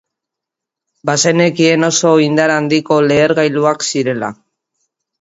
Bazekien 1.09 1.87
oso 1.89 2.15
indar 2.29 2.57
handiko 2.57 3.01
lehergailuak 3.13 3.89
zirela. 3.93 4.35